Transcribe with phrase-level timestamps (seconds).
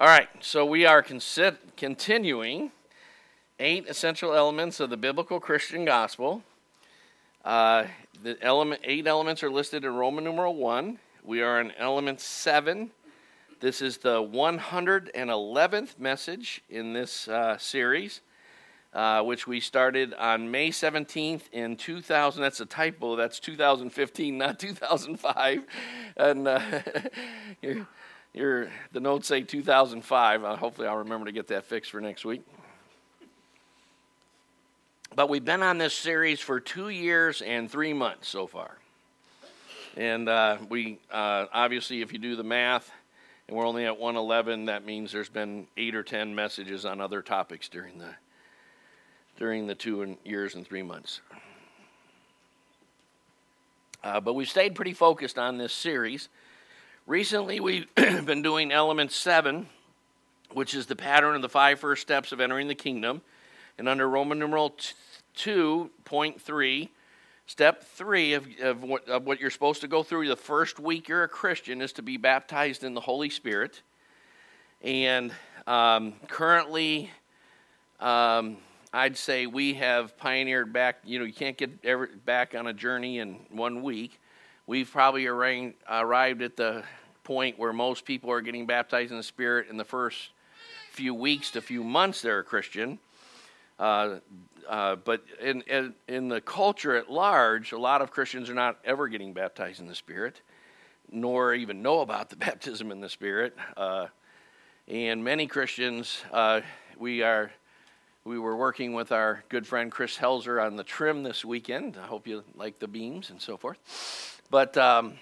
[0.00, 2.72] All right, so we are consi- continuing
[3.58, 6.42] eight essential elements of the biblical Christian gospel.
[7.44, 7.84] Uh,
[8.22, 11.00] the element, eight elements are listed in Roman numeral one.
[11.22, 12.92] We are in element seven.
[13.60, 18.22] This is the 111th message in this uh, series,
[18.94, 22.40] uh, which we started on May 17th in 2000.
[22.40, 23.16] That's a typo.
[23.16, 25.62] That's 2015, not 2005.
[26.16, 26.48] And
[28.32, 30.44] you're, the notes say 2005.
[30.44, 32.42] Uh, hopefully, I'll remember to get that fixed for next week.
[35.14, 38.78] But we've been on this series for two years and three months so far.
[39.96, 42.92] And uh, we, uh, obviously, if you do the math,
[43.48, 47.22] and we're only at 111, that means there's been eight or 10 messages on other
[47.22, 48.14] topics during the,
[49.36, 51.20] during the two years and three months.
[54.04, 56.28] Uh, but we've stayed pretty focused on this series.
[57.10, 59.66] Recently, we've been doing element seven,
[60.52, 63.20] which is the pattern of the five first steps of entering the kingdom.
[63.78, 64.76] And under Roman numeral
[65.36, 66.88] 2.3,
[67.46, 71.08] Step three of, of, what, of what you're supposed to go through the first week
[71.08, 73.82] you're a Christian is to be baptized in the Holy Spirit.
[74.80, 75.32] And
[75.66, 77.10] um, currently,
[77.98, 78.56] um,
[78.92, 82.72] I'd say we have pioneered back, you know, you can't get every, back on a
[82.72, 84.20] journey in one week.
[84.68, 86.84] We've probably arrived at the
[87.24, 90.30] point where most people are getting baptized in the Spirit in the first
[90.90, 92.98] few weeks to few months they're a Christian.
[93.78, 94.16] Uh,
[94.68, 98.78] uh, but in, in, in, the culture at large, a lot of Christians are not
[98.84, 100.42] ever getting baptized in the Spirit,
[101.10, 103.56] nor even know about the baptism in the Spirit.
[103.76, 104.08] Uh,
[104.86, 106.60] and many Christians, uh,
[106.98, 107.50] we are
[108.24, 111.96] we were working with our good friend Chris Helzer on the trim this weekend.
[111.96, 113.78] I hope you like the beams and so forth.
[114.50, 115.14] But um,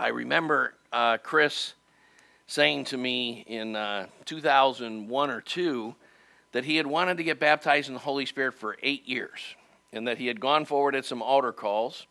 [0.00, 1.74] I remember uh, Chris
[2.46, 5.94] saying to me in uh, 2001 or 2
[6.52, 9.40] that he had wanted to get baptized in the Holy Spirit for eight years,
[9.92, 12.06] and that he had gone forward at some altar calls,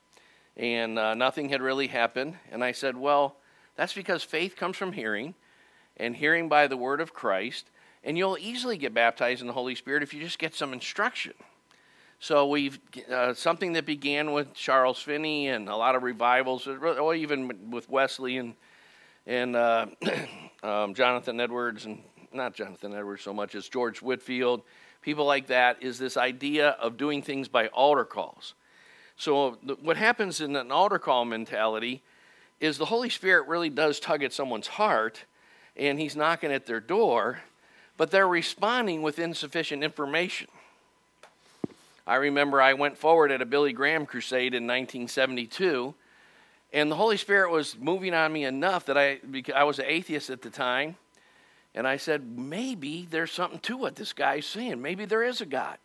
[0.55, 2.35] and uh, nothing had really happened.
[2.51, 3.37] And I said, Well,
[3.75, 5.33] that's because faith comes from hearing,
[5.97, 7.71] and hearing by the word of Christ,
[8.03, 11.33] and you'll easily get baptized in the Holy Spirit if you just get some instruction.
[12.21, 12.77] So we've
[13.09, 17.89] uh, something that began with Charles Finney and a lot of revivals, or even with
[17.89, 18.55] Wesley and
[19.25, 19.85] and uh,
[20.63, 22.03] um, Jonathan Edwards and
[22.33, 24.63] not Jonathan Edwards so much as George Whitefield,
[25.01, 28.53] people like that, is this idea of doing things by altar calls.
[29.15, 32.03] So, what happens in an altar call mentality
[32.59, 35.23] is the Holy Spirit really does tug at someone's heart
[35.77, 37.39] and he's knocking at their door,
[37.95, 40.49] but they're responding with insufficient information.
[42.09, 45.93] I remember I went forward at a Billy Graham crusade in 1972,
[46.73, 49.19] and the Holy Spirit was moving on me enough that I,
[49.55, 50.95] I was an atheist at the time
[51.75, 54.81] and I said, maybe there's something to what this guy's saying.
[54.81, 55.77] Maybe there is a God.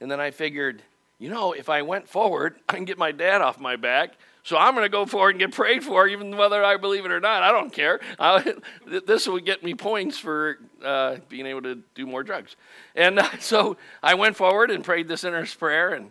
[0.00, 0.82] And then I figured,
[1.22, 4.14] you know, if I went forward, I can get my dad off my back.
[4.42, 7.12] So I'm going to go forward and get prayed for, even whether I believe it
[7.12, 7.44] or not.
[7.44, 8.00] I don't care.
[8.18, 8.54] I,
[9.06, 12.56] this will get me points for uh, being able to do more drugs.
[12.96, 16.10] And uh, so I went forward and prayed the sinner's prayer, and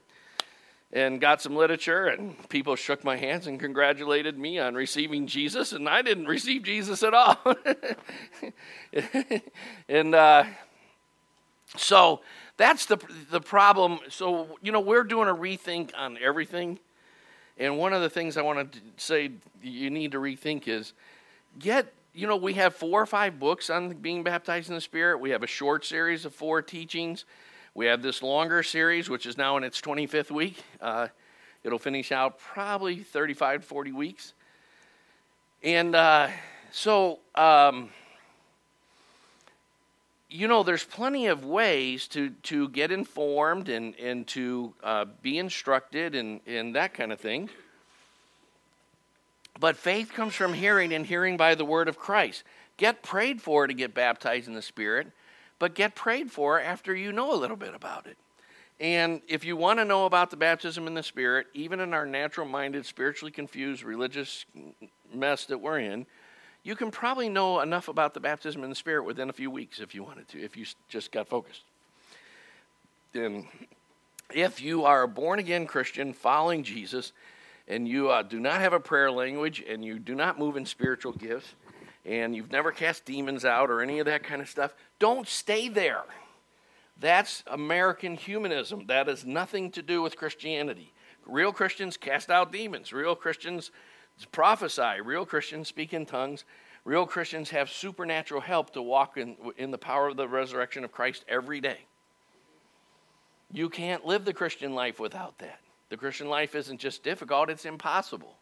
[0.94, 5.72] and got some literature, and people shook my hands and congratulated me on receiving Jesus,
[5.72, 7.38] and I didn't receive Jesus at all.
[9.88, 10.44] and uh,
[11.78, 12.20] so
[12.62, 12.98] that's the
[13.30, 14.00] the problem.
[14.10, 16.80] So you know we're doing a rethink on everything,
[17.58, 20.94] and one of the things I want to say you need to rethink is
[21.60, 21.94] get.
[22.14, 25.22] You know, we have four or five books on being baptized in the Spirit.
[25.22, 27.24] We have a short series of four teachings.
[27.74, 30.62] We have this longer series, which is now in its 25th week.
[30.82, 31.08] Uh,
[31.64, 34.34] it'll finish out probably 35 40 weeks.
[35.64, 36.28] And uh,
[36.72, 37.92] so, um,
[40.32, 45.38] you know, there's plenty of ways to, to get informed and, and to uh, be
[45.38, 47.50] instructed and, and that kind of thing.
[49.60, 52.44] But faith comes from hearing, and hearing by the word of Christ.
[52.78, 55.12] Get prayed for to get baptized in the Spirit
[55.62, 58.18] but get prayed for after you know a little bit about it.
[58.80, 62.08] And if you want to know about the baptism in the Spirit, even in our
[62.08, 64.48] natural minded, spiritually confused, religious
[65.14, 66.08] mess that we're in,
[66.64, 69.80] you can probably know enough about the baptism in the Spirit within a few weeks
[69.80, 71.64] if you wanted to, if you just got focused.
[73.14, 73.48] Then,
[74.34, 77.12] if you are a born again Christian following Jesus
[77.68, 80.66] and you uh, do not have a prayer language and you do not move in
[80.66, 81.54] spiritual gifts,
[82.06, 85.70] and you've never cast demons out or any of that kind of stuff, don't stay
[85.70, 86.04] there.
[87.00, 88.86] That's American humanism.
[88.88, 90.94] That has nothing to do with Christianity.
[91.26, 92.94] Real Christians cast out demons.
[92.94, 93.72] Real Christians
[94.26, 95.02] prophesy.
[95.04, 96.44] Real Christians speak in tongues.
[96.84, 100.92] Real Christians have supernatural help to walk in, in the power of the resurrection of
[100.92, 101.78] Christ every day.
[103.52, 105.60] You can't live the Christian life without that.
[105.90, 108.36] The Christian life isn't just difficult, it's impossible.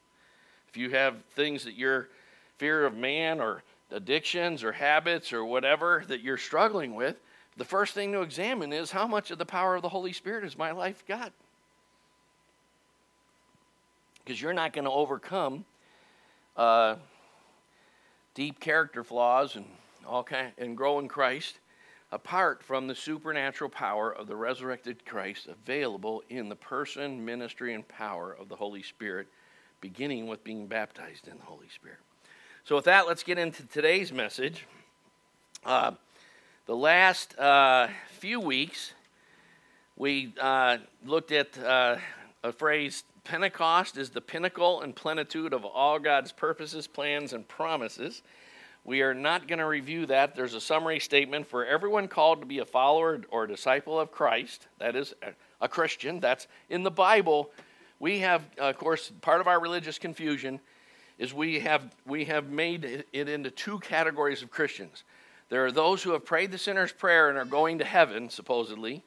[0.70, 2.10] If you have things that you're
[2.58, 7.16] fear of man or addictions or habits or whatever that you're struggling with,
[7.58, 10.44] the first thing to examine is how much of the power of the Holy Spirit
[10.44, 11.34] has my life got?
[14.24, 15.66] Because you're not going to overcome
[16.60, 16.98] uh,
[18.34, 19.66] deep character flaws and
[20.06, 21.60] all kind and grow in Christ
[22.12, 27.88] apart from the supernatural power of the resurrected Christ available in the person, ministry, and
[27.88, 29.28] power of the Holy Spirit,
[29.80, 32.00] beginning with being baptized in the Holy Spirit.
[32.66, 34.66] So, with that, let's get into today's message.
[35.66, 35.92] Uh,
[36.66, 37.88] the last uh,
[38.20, 38.94] few weeks,
[39.96, 41.98] we uh, looked at uh,
[42.44, 48.24] a phrase Pentecost is the pinnacle and plenitude of all God's purposes, plans, and promises.
[48.84, 50.36] We are not going to review that.
[50.36, 54.68] There's a summary statement for everyone called to be a follower or disciple of Christ,
[54.80, 55.14] that is
[55.62, 56.20] a Christian.
[56.20, 57.52] That's in the Bible.
[58.00, 60.60] We have, of course, part of our religious confusion
[61.20, 65.04] is we have, we have made it into two categories of Christians.
[65.50, 69.04] There are those who have prayed the sinner's prayer and are going to heaven, supposedly,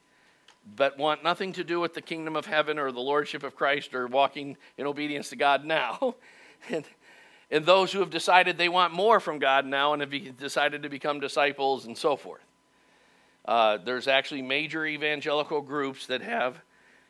[0.75, 3.93] but want nothing to do with the kingdom of heaven or the lordship of Christ
[3.93, 6.15] or walking in obedience to God now.
[6.69, 6.85] and,
[7.51, 10.89] and those who have decided they want more from God now and have decided to
[10.89, 12.43] become disciples and so forth.
[13.45, 16.61] Uh, there's actually major evangelical groups that have,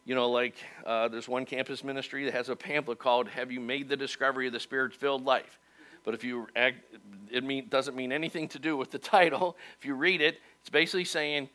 [0.03, 3.59] you know, like uh, there's one campus ministry that has a pamphlet called Have You
[3.59, 5.59] Made the Discovery of the Spirit Filled Life?
[6.03, 6.47] But if you,
[7.31, 9.55] it mean, doesn't mean anything to do with the title.
[9.77, 11.49] If you read it, it's basically saying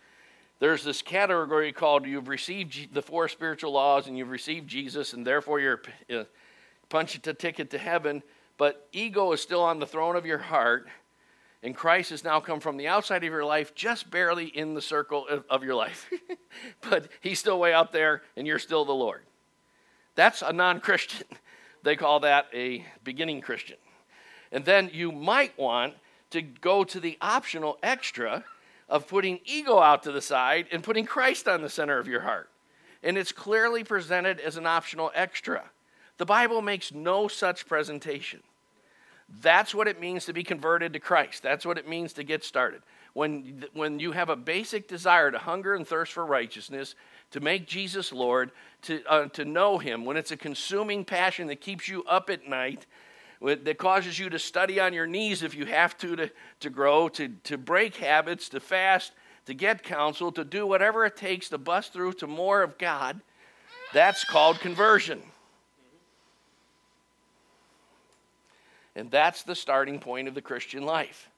[0.61, 5.27] there's this category called you've received the four spiritual laws and you've received Jesus, and
[5.27, 5.83] therefore you're
[6.89, 8.23] punched a ticket to heaven.
[8.57, 10.89] But ego is still on the throne of your heart,
[11.63, 14.83] and Christ has now come from the outside of your life, just barely in the
[14.83, 16.11] circle of, of your life.
[16.91, 19.23] but he's still way out there, and you're still the Lord.
[20.17, 21.27] That's a non Christian.
[21.85, 23.77] They call that a beginning Christian.
[24.51, 25.95] And then you might want
[26.31, 28.45] to go to the optional extra
[28.89, 32.21] of putting ego out to the side and putting Christ on the center of your
[32.21, 32.51] heart.
[33.03, 35.63] And it's clearly presented as an optional extra.
[36.17, 38.41] The Bible makes no such presentation.
[39.41, 41.43] That's what it means to be converted to Christ.
[41.43, 42.83] That's what it means to get started.
[43.13, 46.95] When, when you have a basic desire to hunger and thirst for righteousness,
[47.33, 48.53] to make Jesus Lord,
[48.83, 52.49] to, uh, to know Him, when it's a consuming passion that keeps you up at
[52.49, 52.87] night,
[53.41, 56.31] that causes you to study on your knees if you have to to,
[56.61, 59.13] to grow, to, to break habits, to fast,
[59.47, 63.21] to get counsel, to do whatever it takes to bust through to more of God,
[63.93, 65.23] that's called conversion.
[68.95, 71.31] And that's the starting point of the Christian life.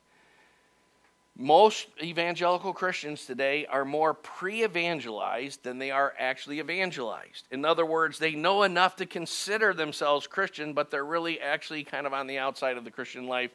[1.41, 7.47] Most evangelical Christians today are more pre evangelized than they are actually evangelized.
[7.51, 12.07] In other words, they know enough to consider themselves Christian, but they're really actually kind
[12.07, 13.53] of on the outside of the Christian life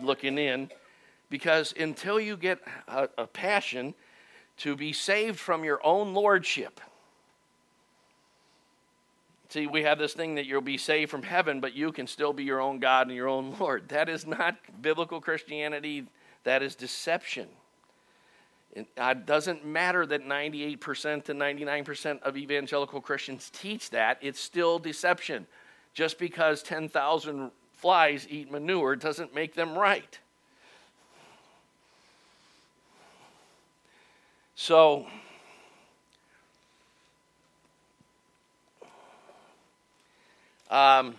[0.00, 0.70] looking in.
[1.28, 3.94] Because until you get a, a passion
[4.58, 6.80] to be saved from your own lordship,
[9.48, 12.34] See, we have this thing that you'll be saved from heaven, but you can still
[12.34, 13.88] be your own God and your own Lord.
[13.88, 16.06] That is not biblical Christianity.
[16.44, 17.48] That is deception.
[18.72, 25.46] It doesn't matter that 98% to 99% of evangelical Christians teach that, it's still deception.
[25.94, 30.18] Just because 10,000 flies eat manure doesn't make them right.
[34.54, 35.06] So,
[40.70, 41.14] um,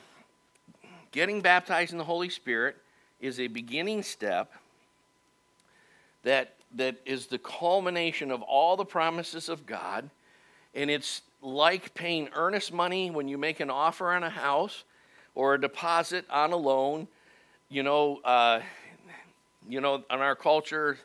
[1.11, 2.77] getting baptized in the Holy Spirit
[3.19, 4.53] is a beginning step
[6.23, 10.09] that, that is the culmination of all the promises of God.
[10.75, 14.83] And it's like paying earnest money when you make an offer on a house
[15.35, 17.07] or a deposit on a loan.
[17.69, 18.61] You know, uh,
[19.67, 20.97] you know, in our culture,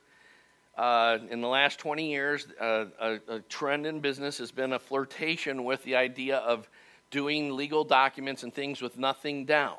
[0.77, 4.79] uh, in the last 20 years, uh, a, a, trend in business has been a
[4.79, 6.69] flirtation with the idea of
[7.11, 9.77] doing legal documents and things with nothing down.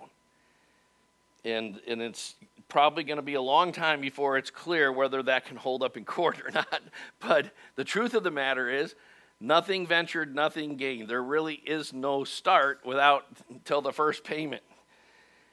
[1.43, 2.35] And, and it's
[2.67, 5.97] probably going to be a long time before it's clear whether that can hold up
[5.97, 6.81] in court or not.
[7.19, 8.95] But the truth of the matter is,
[9.39, 11.09] nothing ventured, nothing gained.
[11.09, 14.63] There really is no start without until the first payment.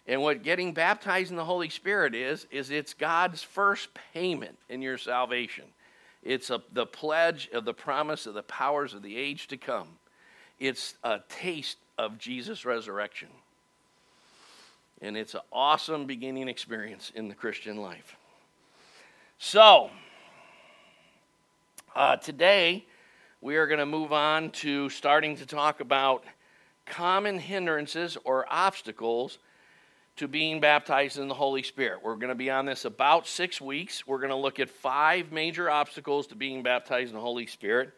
[0.07, 4.83] And what getting baptized in the Holy Spirit is, is it's God's first payment in
[4.83, 5.65] your salvation.
[6.23, 9.89] It's a, the pledge of the promise of the powers of the age to come.
[10.59, 13.29] It's a taste of Jesus' resurrection.
[15.03, 18.17] And it's an awesome beginning experience in the Christian life.
[19.37, 19.91] So,
[21.97, 22.87] uh, today
[23.41, 26.23] we are going to move on to starting to talk about
[26.87, 29.39] common hindrances or obstacles
[30.19, 31.99] to being baptized in the Holy Spirit.
[32.05, 34.07] We're going to be on this about six weeks.
[34.07, 37.93] We're going to look at five major obstacles to being baptized in the Holy Spirit.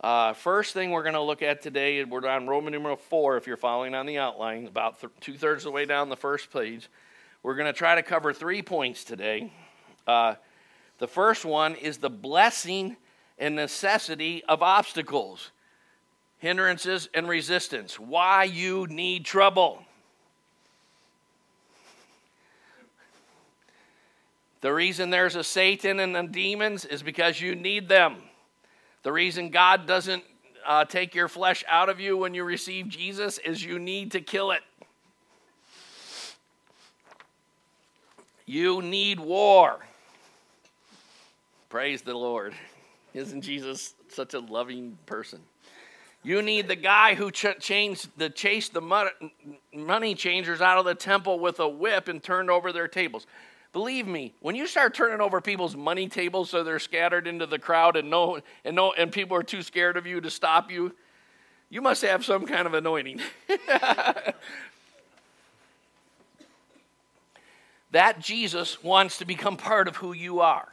[0.00, 3.46] Uh, first thing we're going to look at today, we're on Roman numeral 4, if
[3.46, 6.52] you're following on the outline, about th- two thirds of the way down the first
[6.52, 6.88] page.
[7.42, 9.52] We're going to try to cover three points today.
[10.06, 10.34] Uh,
[10.98, 12.96] the first one is the blessing
[13.38, 15.50] and necessity of obstacles,
[16.38, 17.98] hindrances, and resistance.
[17.98, 19.82] Why you need trouble.
[24.60, 28.16] The reason there's a Satan and the demons is because you need them.
[29.06, 30.24] The reason God doesn't
[30.66, 34.20] uh, take your flesh out of you when you receive Jesus is you need to
[34.20, 34.62] kill it.
[38.46, 39.78] You need war.
[41.68, 42.52] Praise the Lord.
[43.14, 45.38] Isn't Jesus such a loving person?
[46.24, 49.08] You need the guy who ch- changed the chased the
[49.72, 53.28] money changers out of the temple with a whip and turned over their tables.
[53.76, 57.58] Believe me, when you start turning over people's money tables so they're scattered into the
[57.58, 60.94] crowd and no and no and people are too scared of you to stop you,
[61.68, 63.20] you must have some kind of anointing.
[67.90, 70.68] that Jesus wants to become part of who you are.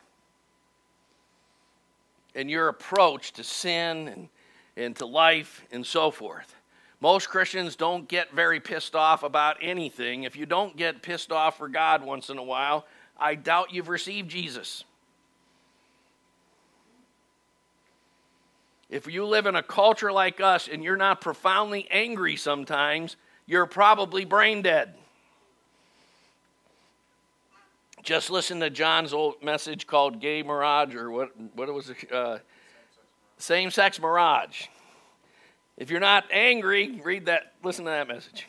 [2.34, 4.30] And your approach to sin and,
[4.78, 6.56] and to life and so forth.
[7.04, 10.24] Most Christians don't get very pissed off about anything.
[10.24, 12.86] If you don't get pissed off for God once in a while,
[13.18, 14.86] I doubt you've received Jesus.
[18.90, 23.18] If you live in a culture like us and you're not profoundly angry sometimes,
[23.48, 24.94] you're probably brain dead.
[28.02, 32.10] Just listen to John's old message called Gay Mirage, or what, what was it?
[32.10, 32.38] Uh,
[33.40, 34.68] Same sex Mirage.
[35.78, 38.48] If you're not angry, read that, listen to that message.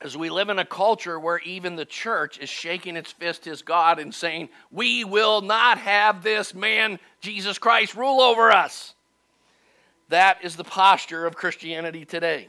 [0.00, 3.64] As we live in a culture where even the church is shaking its fist at
[3.64, 8.94] God and saying, We will not have this man, Jesus Christ, rule over us.
[10.08, 12.48] That is the posture of Christianity today.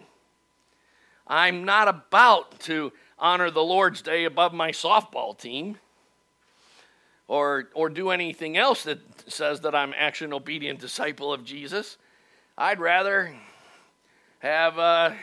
[1.26, 5.78] I'm not about to honor the Lord's Day above my softball team
[7.28, 9.00] or, or do anything else that
[9.32, 11.98] says that I'm actually an obedient disciple of Jesus.
[12.58, 13.36] I'd rather
[14.40, 15.16] have a,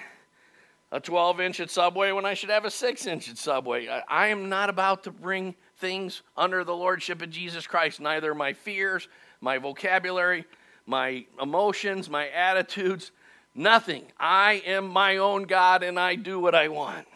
[0.93, 3.89] a 12 inch at Subway when I should have a 6 inch at Subway.
[3.89, 8.35] I, I am not about to bring things under the lordship of Jesus Christ, neither
[8.35, 9.09] my fears,
[9.41, 10.45] my vocabulary,
[10.87, 13.11] my emotions, my attitudes,
[13.55, 14.05] nothing.
[14.21, 17.07] I am my own God and I do what I want.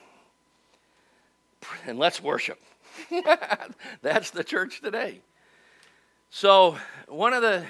[1.86, 2.58] And let's worship.
[4.02, 5.20] That's the church today.
[6.30, 6.76] So,
[7.06, 7.64] one of the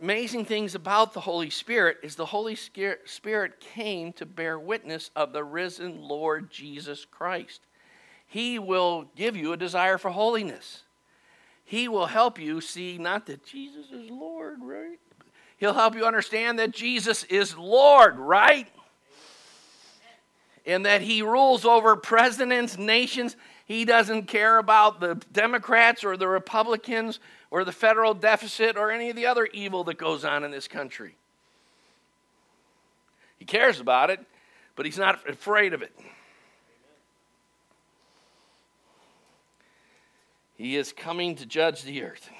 [0.00, 5.32] amazing things about the Holy Spirit is the Holy Spirit came to bear witness of
[5.32, 7.60] the risen Lord Jesus Christ.
[8.26, 10.84] He will give you a desire for holiness.
[11.64, 14.98] He will help you see not that Jesus is Lord, right?
[15.58, 18.68] He'll help you understand that Jesus is Lord, right?
[20.66, 26.28] And that He rules over presidents, nations, he doesn't care about the Democrats or the
[26.28, 30.50] Republicans or the federal deficit or any of the other evil that goes on in
[30.50, 31.16] this country.
[33.38, 34.20] He cares about it,
[34.76, 35.92] but he's not afraid of it.
[40.56, 42.30] He is coming to judge the earth.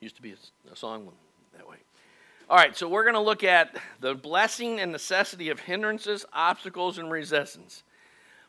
[0.00, 0.34] Used to be
[0.72, 1.12] a, song.
[2.50, 6.98] All right, so we're going to look at the blessing and necessity of hindrances, obstacles,
[6.98, 7.84] and resistance.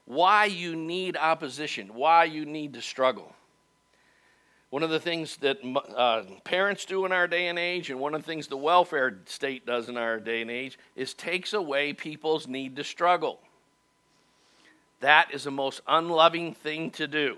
[0.06, 3.36] Why you need opposition, why you need to struggle.
[4.72, 5.60] One of the things that
[5.96, 9.20] uh, parents do in our day and age, and one of the things the welfare
[9.26, 13.40] state does in our day and age, is takes away people's need to struggle.
[15.02, 17.38] That is the most unloving thing to do.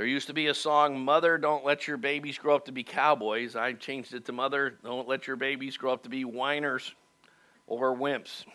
[0.00, 2.82] There used to be a song, Mother, Don't Let Your Babies Grow Up to Be
[2.82, 3.54] Cowboys.
[3.54, 6.94] I changed it to Mother, Don't Let Your Babies Grow Up to Be Whiners
[7.66, 8.46] or Wimps.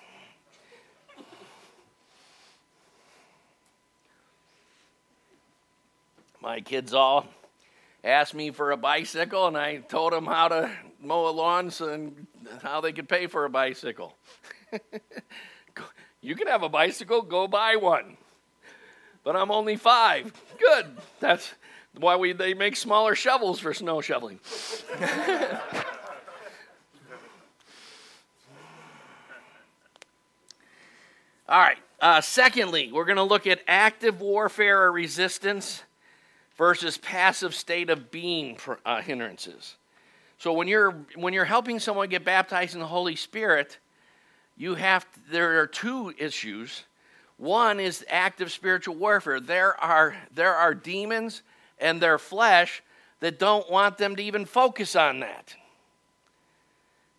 [6.41, 7.27] My kids all
[8.03, 12.25] asked me for a bicycle, and I told them how to mow lawns and
[12.63, 14.17] how they could pay for a bicycle.
[16.21, 18.17] you can have a bicycle, go buy one
[19.25, 20.31] but I'm only five.
[20.57, 20.85] Good.
[21.19, 21.53] That's
[21.99, 24.39] Why we, they make smaller shovels for snow shoveling.
[31.47, 31.77] All right.
[31.99, 35.83] Uh, secondly, we're going to look at active warfare or resistance
[36.57, 39.75] versus passive state of being uh, hindrances.
[40.37, 43.79] So when you're when you're helping someone get baptized in the Holy Spirit,
[44.57, 46.83] you have there are two issues.
[47.37, 49.39] One is active spiritual warfare.
[49.39, 51.41] There are there are demons
[51.79, 52.81] and their flesh
[53.19, 55.55] that don't want them to even focus on that.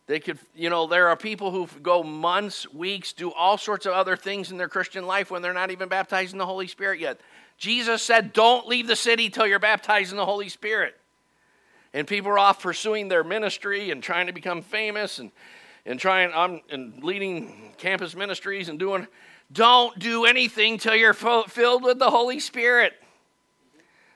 [0.07, 3.91] They could, you know, there are people who go months, weeks, do all sorts of
[3.91, 7.01] other things in their Christian life when they're not even baptized in the Holy Spirit
[7.01, 7.19] yet.
[7.57, 10.95] Jesus said, Don't leave the city till you're baptized in the Holy Spirit.
[11.93, 15.31] And people are off pursuing their ministry and trying to become famous and,
[15.85, 19.07] and trying um, and leading campus ministries and doing.
[19.51, 22.93] Don't do anything till you're filled with the Holy Spirit.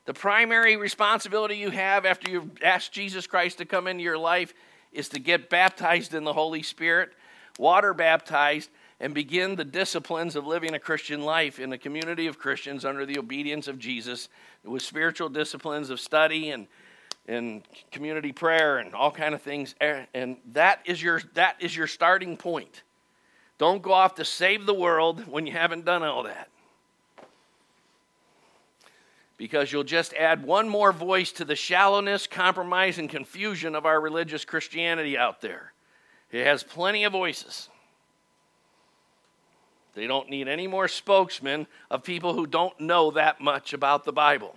[0.05, 4.53] The primary responsibility you have after you've asked Jesus Christ to come into your life
[4.91, 7.11] is to get baptized in the Holy Spirit,
[7.57, 8.69] water baptized,
[8.99, 13.05] and begin the disciplines of living a Christian life in a community of Christians under
[13.05, 14.29] the obedience of Jesus
[14.63, 16.67] with spiritual disciplines of study and
[17.27, 17.61] and
[17.91, 22.35] community prayer and all kind of things and that is your that is your starting
[22.35, 22.83] point.
[23.61, 26.49] Don't go off to save the world when you haven't done all that.
[29.37, 34.01] Because you'll just add one more voice to the shallowness, compromise, and confusion of our
[34.01, 35.73] religious Christianity out there.
[36.31, 37.69] It has plenty of voices.
[39.93, 44.11] They don't need any more spokesmen of people who don't know that much about the
[44.11, 44.55] Bible,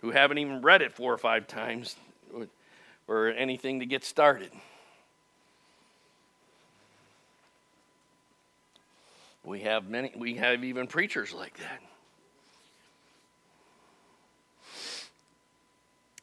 [0.00, 1.94] who haven't even read it four or five times
[3.06, 4.50] or anything to get started.
[9.44, 11.82] We have many we have even preachers like that.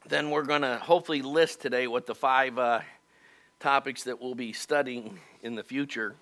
[0.08, 2.82] Then we're going to hopefully list today what the five uh,
[3.60, 6.16] topics that we'll be studying in the future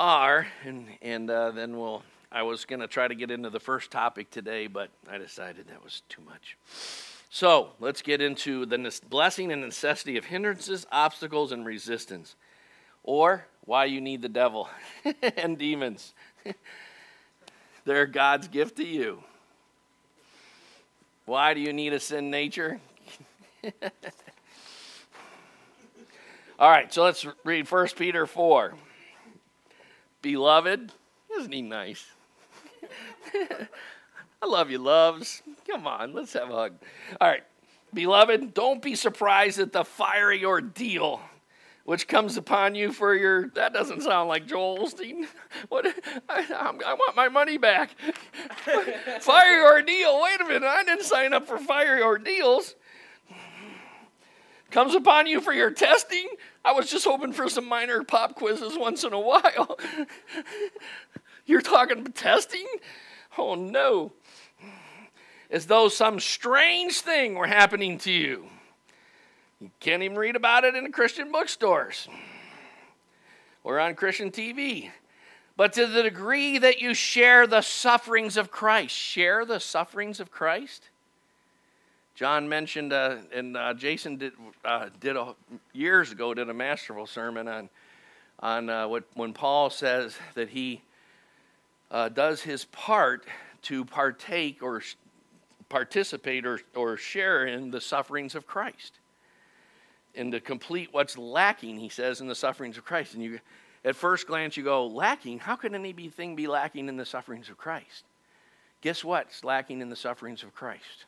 [0.00, 2.02] are, and and uh, then we'll.
[2.30, 5.68] I was going to try to get into the first topic today, but I decided
[5.68, 6.58] that was too much.
[7.30, 12.36] So let's get into the blessing and necessity of hindrances, obstacles, and resistance,
[13.02, 14.68] or why you need the devil
[15.36, 16.14] and demons.
[17.84, 19.22] They're God's gift to you.
[21.26, 22.80] Why do you need a sin nature?
[26.58, 28.74] All right, so let's read 1 Peter 4.
[30.22, 30.92] Beloved,
[31.38, 32.04] isn't he nice?
[34.42, 35.42] I love you, loves.
[35.68, 36.72] Come on, let's have a hug.
[37.20, 37.44] All right.
[37.92, 41.20] Beloved, don't be surprised at the fiery ordeal
[41.88, 43.48] which comes upon you for your.
[43.54, 45.26] That doesn't sound like Joel Osteen.
[45.70, 45.86] What?
[46.28, 47.92] I, I want my money back.
[49.20, 50.20] fiery ordeal.
[50.22, 50.64] Wait a minute.
[50.64, 52.74] I didn't sign up for fire ordeals.
[54.70, 56.28] Comes upon you for your testing.
[56.62, 59.78] I was just hoping for some minor pop quizzes once in a while.
[61.46, 62.66] You're talking testing?
[63.38, 64.12] Oh no.
[65.50, 68.50] As though some strange thing were happening to you.
[69.60, 72.08] You can't even read about it in the Christian bookstores
[73.64, 74.90] or on Christian TV.
[75.56, 80.30] But to the degree that you share the sufferings of Christ, share the sufferings of
[80.30, 80.88] Christ.
[82.14, 84.32] John mentioned, uh, and uh, Jason did,
[84.64, 85.34] uh, did a,
[85.72, 87.68] years ago did a masterful sermon on
[88.40, 90.80] on uh, what when Paul says that he
[91.90, 93.26] uh, does his part
[93.62, 94.80] to partake or
[95.68, 99.00] participate or, or share in the sufferings of Christ
[100.14, 103.14] and to complete what's lacking, he says, in the sufferings of Christ.
[103.14, 103.40] And you,
[103.84, 105.38] at first glance, you go, lacking?
[105.38, 108.04] How could anything be lacking in the sufferings of Christ?
[108.80, 111.06] Guess what's lacking in the sufferings of Christ?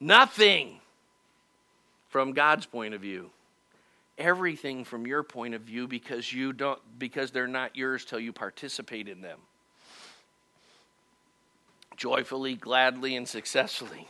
[0.00, 0.80] Nothing
[2.08, 3.30] from God's point of view.
[4.18, 8.32] Everything from your point of view because you don't because they're not yours till you
[8.32, 9.38] participate in them.
[11.96, 14.08] Joyfully, gladly, and successfully.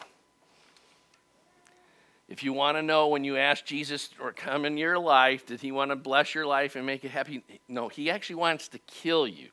[2.28, 5.60] If you want to know when you ask Jesus or come in your life, did
[5.60, 7.42] he want to bless your life and make it happy?
[7.68, 9.48] No, he actually wants to kill you.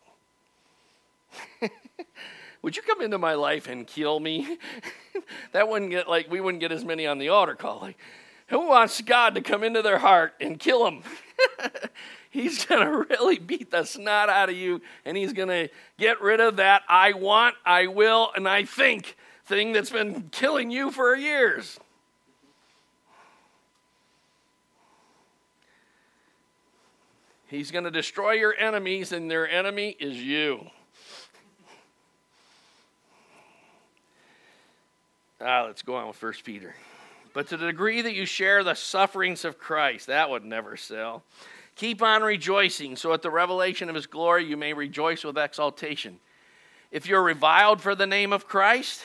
[2.63, 4.57] Would you come into my life and kill me?
[5.51, 7.79] that wouldn't get like we wouldn't get as many on the altar call.
[7.81, 7.97] Like,
[8.47, 11.03] who wants God to come into their heart and kill them?
[12.29, 16.21] he's going to really beat the snot out of you and he's going to get
[16.21, 20.89] rid of that I want, I will, and I think thing that's been killing you
[20.89, 21.79] for years.
[27.53, 30.65] He's going to destroy your enemies, and their enemy is you.
[35.39, 36.73] Ah, let's go on with First Peter.
[37.31, 41.21] But to the degree that you share the sufferings of Christ, that would never sell.
[41.75, 46.19] Keep on rejoicing, so at the revelation of his glory you may rejoice with exultation.
[46.89, 49.01] If you're reviled for the name of Christ,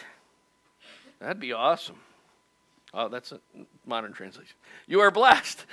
[1.21, 1.97] that'd be awesome.
[2.95, 3.41] Oh, that's a
[3.85, 4.57] modern translation.
[4.87, 5.67] You are blessed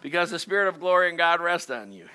[0.00, 2.06] because the Spirit of glory and God rest on you.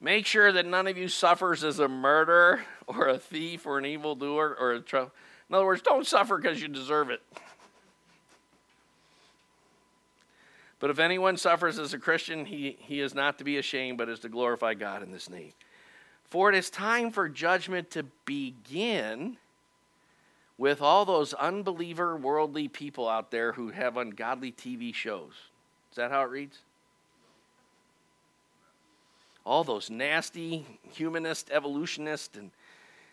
[0.00, 3.84] Make sure that none of you suffers as a murderer or a thief or an
[3.84, 5.12] evildoer or a trouble.
[5.48, 7.20] In other words, don't suffer because you deserve it.
[10.78, 14.08] But if anyone suffers as a Christian, he, he is not to be ashamed, but
[14.08, 15.52] is to glorify God in this name.
[16.24, 19.36] For it is time for judgment to begin
[20.56, 25.32] with all those unbeliever, worldly people out there who have ungodly TV shows.
[25.90, 26.58] Is that how it reads?
[29.50, 32.52] All those nasty humanist, evolutionist, and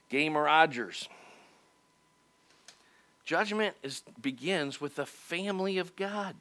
[0.08, 1.10] gamer Rogers.
[3.26, 6.36] Judgment is, begins with the family of God.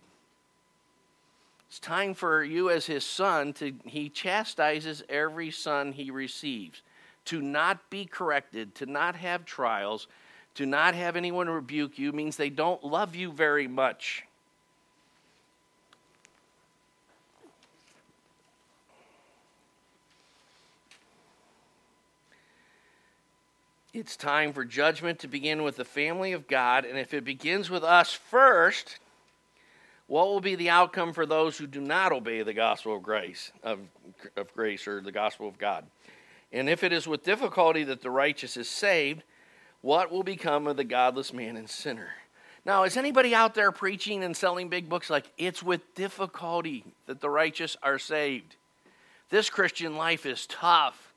[1.70, 6.82] It's time for you as his son to he chastises every son he receives
[7.24, 10.08] to not be corrected, to not have trials,
[10.56, 14.25] to not have anyone rebuke you means they don't love you very much.
[23.96, 27.70] It's time for judgment to begin with the family of God, and if it begins
[27.70, 28.98] with us first,
[30.06, 33.52] what will be the outcome for those who do not obey the gospel of grace
[33.62, 33.78] of,
[34.36, 35.86] of grace or the gospel of God?
[36.52, 39.22] And if it is with difficulty that the righteous is saved,
[39.80, 42.10] what will become of the godless man and sinner?
[42.66, 47.22] Now, is anybody out there preaching and selling big books like it's with difficulty that
[47.22, 48.56] the righteous are saved?
[49.30, 51.14] This Christian life is tough.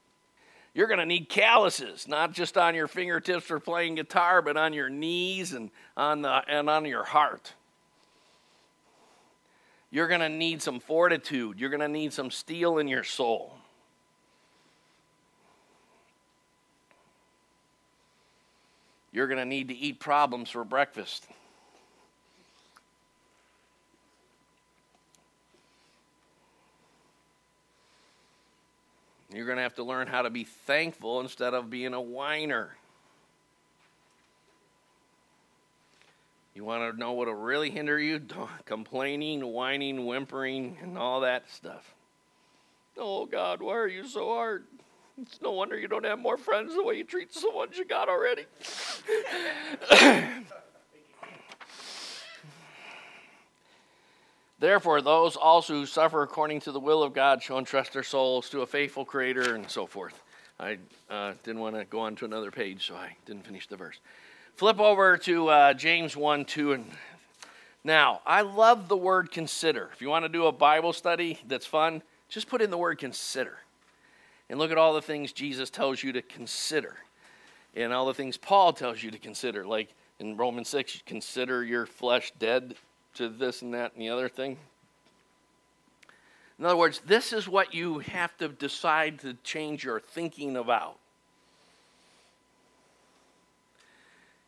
[0.74, 4.74] You're going to need calluses, not just on your fingertips for playing guitar, but on
[4.74, 7.54] your knees and on, the, and on your heart.
[9.92, 11.60] You're going to need some fortitude.
[11.60, 13.54] You're going to need some steel in your soul.
[19.12, 21.26] You're going to need to eat problems for breakfast.
[29.34, 32.76] You're going to have to learn how to be thankful instead of being a whiner.
[36.56, 38.22] You want to know what will really hinder you?
[38.66, 41.94] Complaining, whining, whimpering, and all that stuff.
[42.98, 44.66] Oh, God, why are you so hard?
[45.22, 47.86] It's no wonder you don't have more friends the way you treat the ones you
[47.86, 48.46] got already.
[54.60, 58.50] Therefore, those also who suffer according to the will of God shall entrust their souls
[58.50, 60.22] to a faithful Creator and so forth.
[60.60, 60.78] I
[61.10, 64.00] uh, didn't want to go on to another page, so I didn't finish the verse.
[64.56, 66.74] Flip over to uh, James 1 2.
[66.74, 66.86] And
[67.86, 69.90] now, I love the word consider.
[69.94, 72.98] If you want to do a Bible study that's fun, just put in the word
[72.98, 73.60] consider
[74.50, 76.98] and look at all the things Jesus tells you to consider
[77.76, 79.66] and all the things Paul tells you to consider.
[79.66, 82.76] Like in Romans 6, consider your flesh dead
[83.16, 84.58] to this and that and the other thing.
[86.58, 90.98] In other words, this is what you have to decide to change your thinking about.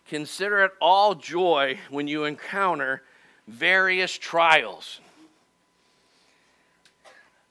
[0.10, 3.02] Consider it all joy when you encounter
[3.48, 5.00] various trials.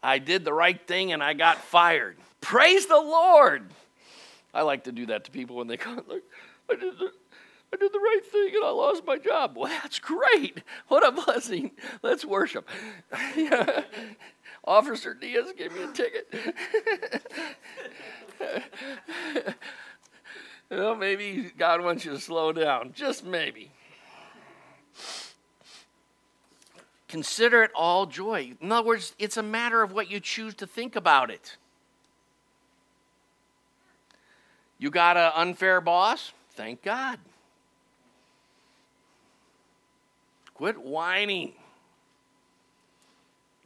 [0.02, 2.16] I did the right thing and I got fired.
[2.42, 3.64] Praise the Lord.
[4.52, 6.02] I like to do that to people when they come.
[6.06, 6.22] Like,
[6.70, 7.12] I did the,
[7.72, 9.56] I did the right thing and I lost my job.
[9.56, 10.62] Well, that's great.
[10.88, 11.70] What a blessing.
[12.02, 12.68] Let's worship.
[14.64, 16.56] Officer Diaz gave me a ticket.
[20.70, 22.92] well, maybe God wants you to slow down.
[22.92, 23.70] Just maybe.
[27.08, 28.52] Consider it all joy.
[28.60, 31.56] In other words, it's a matter of what you choose to think about it.
[34.78, 36.32] You got an unfair boss?
[36.52, 37.18] Thank God.
[40.60, 41.54] Quit whining.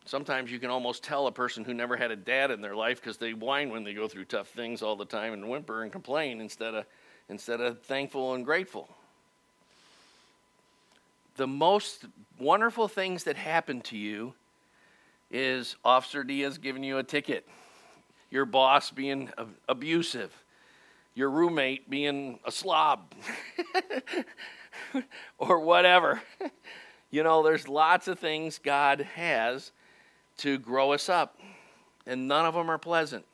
[0.05, 3.01] Sometimes you can almost tell a person who never had a dad in their life
[3.01, 5.91] because they whine when they go through tough things all the time and whimper and
[5.91, 6.85] complain instead of,
[7.29, 8.89] instead of thankful and grateful.
[11.35, 12.05] The most
[12.39, 14.35] wonderful things that happen to you
[15.33, 17.45] is Officer Diaz giving you a ticket,
[18.31, 19.31] your boss being
[19.69, 20.33] abusive,
[21.17, 23.17] your roommate being a slob
[25.39, 26.23] or whatever.
[27.14, 29.70] you know, there's lots of things God has
[30.38, 31.38] to grow us up,
[32.07, 33.24] and none of them are pleasant.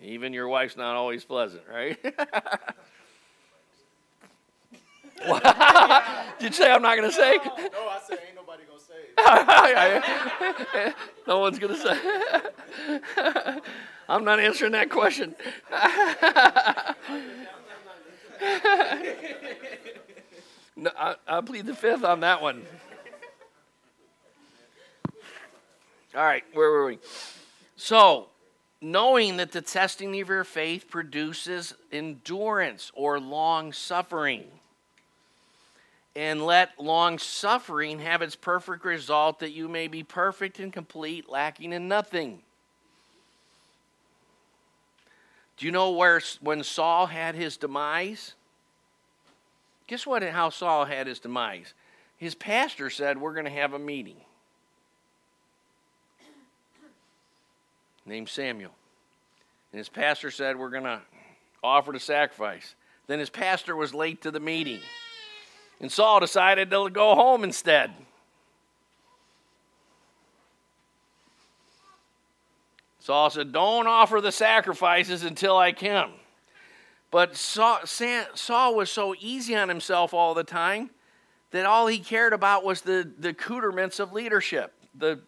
[0.00, 2.02] Even your wife's not always pleasant, right?
[2.02, 2.14] Did
[6.40, 7.36] you say I'm not going to say?
[7.36, 8.94] No, I said ain't nobody gonna say.
[11.26, 11.98] no one's going to say.
[14.08, 15.34] I'm not answering that question.
[20.76, 22.62] no, I, I plead the fifth on that one.
[26.14, 26.98] All right, where were we?
[27.76, 28.28] So,
[28.80, 34.44] knowing that the testing of your faith produces endurance or long suffering.
[36.14, 41.28] And let long suffering have its perfect result that you may be perfect and complete,
[41.28, 42.40] lacking in nothing.
[45.56, 48.34] Do you know where when Saul had his demise?
[49.86, 51.72] Guess what how Saul had his demise?
[52.16, 54.16] His pastor said, We're going to have a meeting.
[58.06, 58.70] named Samuel.
[59.72, 61.02] And his pastor said, We're going to
[61.62, 62.74] offer the sacrifice.
[63.06, 64.80] Then his pastor was late to the meeting.
[65.80, 67.92] And Saul decided to go home instead.
[73.06, 76.10] Saul said, Don't offer the sacrifices until I come.
[77.12, 77.78] But Saul,
[78.74, 80.90] was so easy on himself all the time
[81.52, 85.20] that all he cared about was the, the accoutrements of leadership, the,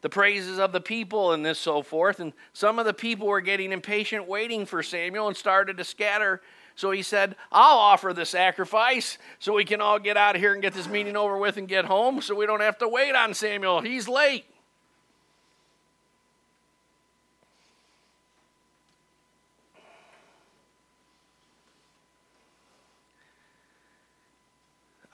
[0.00, 2.20] the praises of the people and this so forth.
[2.20, 6.40] And some of the people were getting impatient waiting for Samuel and started to scatter.
[6.76, 10.52] So he said, I'll offer the sacrifice so we can all get out of here
[10.52, 13.16] and get this meeting over with and get home so we don't have to wait
[13.16, 13.80] on Samuel.
[13.80, 14.44] He's late.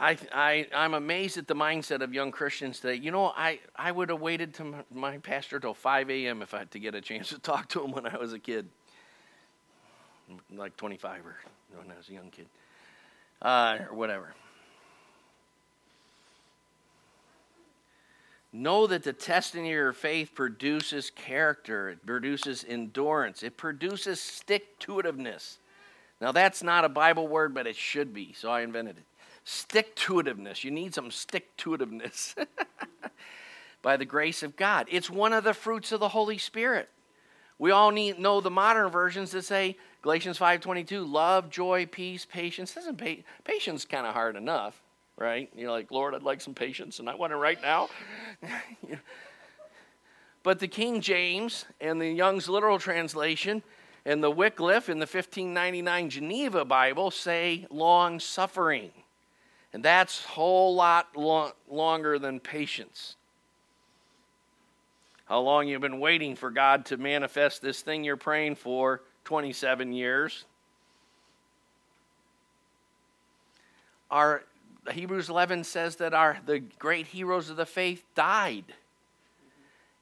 [0.00, 2.94] I, I, I'm amazed at the mindset of young Christians today.
[2.94, 6.40] You know, I, I would have waited to my, pastor till 5 a.m.
[6.40, 8.38] if I had to get a chance to talk to him when I was a
[8.38, 8.66] kid,
[10.56, 11.36] like 25 or
[11.76, 12.46] when I was a young kid,
[13.42, 14.32] uh, or whatever.
[18.54, 24.78] Know that the testing of your faith produces character, it produces endurance, it produces stick
[24.80, 25.58] to itiveness.
[26.22, 29.04] Now, that's not a Bible word, but it should be, so I invented it
[29.44, 30.64] stick to itiveness.
[30.64, 32.34] You need some stick to itiveness
[33.82, 34.86] by the grace of God.
[34.90, 36.88] It's one of the fruits of the Holy Spirit.
[37.58, 42.74] We all need know the modern versions that say Galatians 5:22, love, joy, peace, patience.
[42.74, 44.80] Doesn't pa- patience kind of hard enough,
[45.16, 45.50] right?
[45.54, 47.90] You're like, Lord, I'd like some patience, and I want it right now.
[50.42, 53.62] but the King James and the Young's literal translation
[54.06, 58.90] and the Wycliffe in the 1599 Geneva Bible say long suffering.
[59.72, 63.16] And that's a whole lot lo- longer than patience.
[65.26, 69.92] How long you've been waiting for God to manifest this thing you're praying for 27
[69.92, 70.44] years.
[74.10, 74.42] Our
[74.90, 78.64] Hebrews 11 says that our the great heroes of the faith died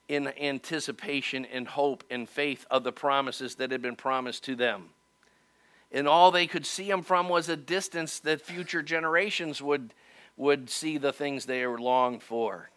[0.09, 4.89] in anticipation and hope and faith of the promises that had been promised to them
[5.93, 9.95] and all they could see him from was a distance that future generations would,
[10.37, 12.71] would see the things they longed for.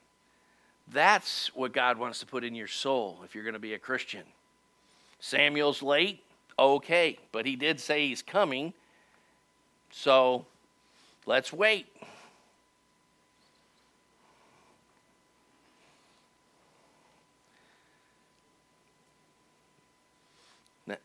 [0.92, 3.80] That's what God wants to put in your soul if you're going to be a
[3.80, 4.24] Christian.
[5.20, 6.24] Samuel's late,
[6.58, 8.74] okay, but he did say he's coming,
[9.92, 10.46] so
[11.26, 11.88] let's wait.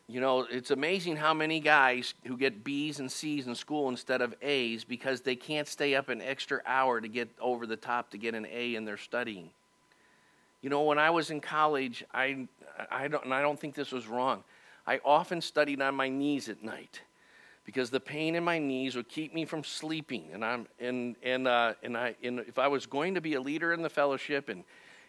[0.09, 4.23] You know, it's amazing how many guys who get B's and C's in school instead
[4.23, 8.11] of A's because they can't stay up an extra hour to get over the top
[8.11, 9.51] to get an A in their studying.
[10.63, 12.49] You know, when I was in college, I,
[12.91, 14.43] I, don't, and I don't think this was wrong.
[14.87, 17.03] I often studied on my knees at night
[17.65, 20.31] because the pain in my knees would keep me from sleeping.
[20.33, 23.41] And, I'm, and, and, uh, and, I, and if I was going to be a
[23.41, 24.63] leader in the fellowship and,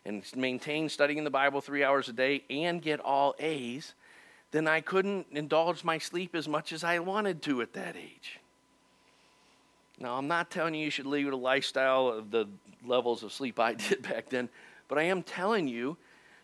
[0.05, 3.93] and maintain studying the Bible three hours a day and get all A's,
[4.51, 8.39] then I couldn't indulge my sleep as much as I wanted to at that age.
[9.99, 12.47] Now, I'm not telling you you should lead a lifestyle of the
[12.85, 14.49] levels of sleep I did back then,
[14.87, 15.97] but I am telling you,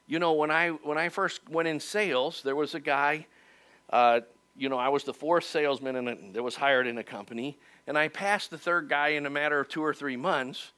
[0.07, 3.25] you know, when I when I first went in sales, there was a guy,
[3.89, 4.21] uh,
[4.57, 7.57] you know, I was the fourth salesman in a, that was hired in a company,
[7.87, 10.71] and I passed the third guy in a matter of two or three months.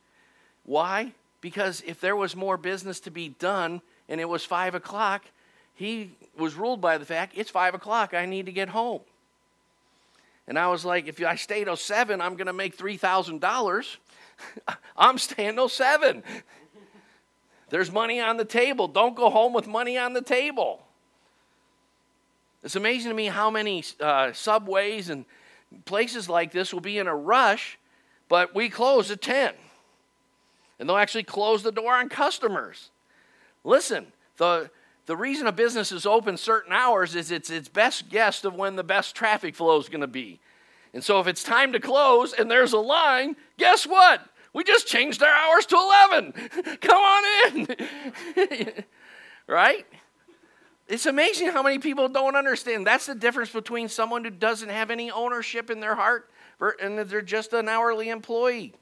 [0.63, 1.13] Why?
[1.41, 5.25] Because if there was more business to be done and it was five o'clock,
[5.75, 9.01] he was ruled by the fact it's five o'clock, I need to get home.
[10.47, 13.97] And I was like, if I stay till seven, I'm going to make $3,000.
[14.97, 16.23] I'm staying till seven.
[17.69, 18.87] There's money on the table.
[18.87, 20.83] Don't go home with money on the table.
[22.63, 25.25] It's amazing to me how many uh, subways and
[25.85, 27.77] places like this will be in a rush,
[28.29, 29.53] but we close at 10.
[30.79, 32.89] And they'll actually close the door on customers.
[33.63, 34.07] Listen,
[34.37, 34.69] the,
[35.05, 38.75] the reason a business is open certain hours is it's its best guess of when
[38.75, 40.39] the best traffic flow is going to be.
[40.93, 44.21] And so if it's time to close and there's a line, guess what?
[44.53, 46.31] We just changed our hours to 11.
[46.81, 47.67] Come on
[48.37, 48.83] in.
[49.47, 49.85] right?
[50.87, 52.87] It's amazing how many people don't understand.
[52.87, 56.29] That's the difference between someone who doesn't have any ownership in their heart
[56.81, 58.73] and they're just an hourly employee.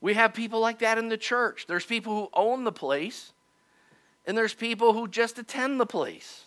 [0.00, 1.66] We have people like that in the church.
[1.66, 3.31] There's people who own the place,
[4.26, 6.44] and there's people who just attend the place.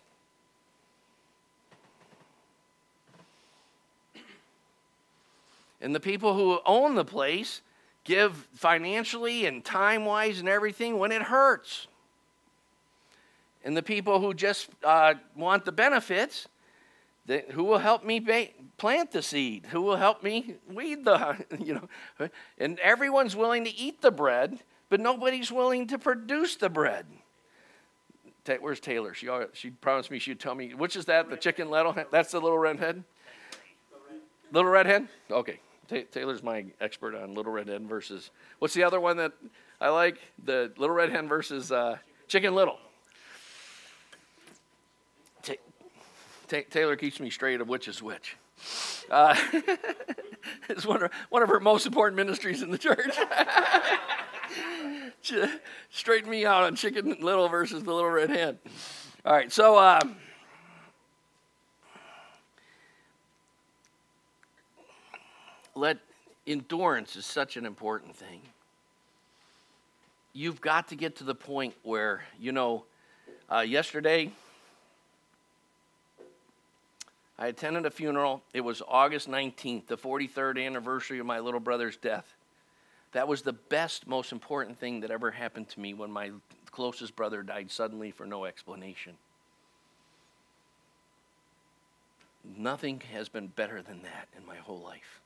[5.81, 7.61] And the people who own the place
[8.05, 11.87] give financially and time wise and everything when it hurts.
[13.63, 16.47] And the people who just uh, want the benefits,
[17.51, 19.65] who will help me ba- plant the seed?
[19.71, 22.29] Who will help me weed the, you know?
[22.57, 24.59] And everyone's willing to eat the bread,
[24.89, 27.05] but nobody's willing to produce the bread.
[28.59, 29.13] Where's Taylor?
[29.13, 31.29] She, she promised me she'd tell me, which is that?
[31.29, 31.95] The chicken little?
[32.11, 33.03] That's the little red head?
[34.51, 35.07] Little red head?
[35.31, 35.59] Okay.
[36.11, 39.33] Taylor's my expert on little red hen versus, what's the other one that
[39.79, 40.17] I like?
[40.43, 42.79] The little red hen versus uh, chicken little.
[46.47, 48.37] Taylor keeps me straight of which is which.
[49.09, 49.35] Uh,
[50.69, 53.15] it's one of, one of her most important ministries in the church.
[55.89, 58.59] Straighten me out on Chicken Little versus the Little Red Hen.
[59.25, 59.99] All right, so uh,
[65.73, 65.97] let
[66.45, 68.41] endurance is such an important thing.
[70.33, 72.85] You've got to get to the point where you know.
[73.47, 74.31] Uh, yesterday,
[77.37, 78.41] I attended a funeral.
[78.53, 82.33] It was August 19th, the 43rd anniversary of my little brother's death.
[83.15, 86.31] That was the best, most important thing that ever happened to me when my
[86.69, 89.13] closest brother died suddenly for no explanation.
[92.57, 95.21] Nothing has been better than that in my whole life.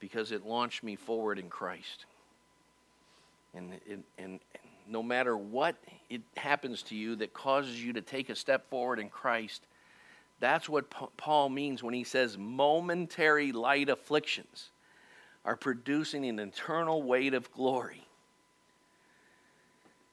[0.00, 2.04] Because it launched me forward in Christ.
[3.54, 4.40] And, and, and,
[4.86, 5.76] no matter what
[6.10, 9.62] it happens to you that causes you to take a step forward in Christ,
[10.40, 14.70] that's what Paul means when he says momentary light afflictions
[15.44, 18.06] are producing an eternal weight of glory.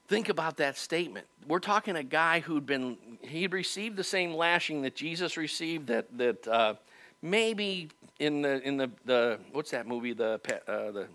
[0.08, 1.28] Think about that statement.
[1.48, 6.18] We're talking a guy who'd been, he'd received the same lashing that Jesus received, that,
[6.18, 6.74] that uh,
[7.22, 11.08] maybe in the, in the, the, what's that movie, the, uh, the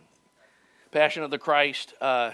[0.91, 2.33] Passion of the Christ, uh,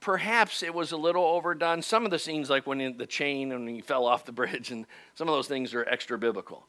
[0.00, 1.82] perhaps it was a little overdone.
[1.82, 4.86] Some of the scenes, like when the chain and he fell off the bridge, and
[5.14, 6.66] some of those things are extra biblical.